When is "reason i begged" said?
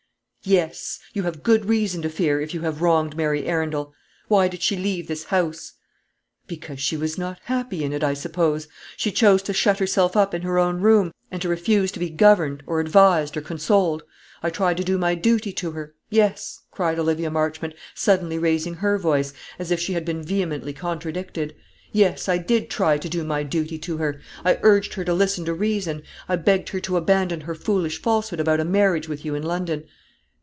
25.53-26.69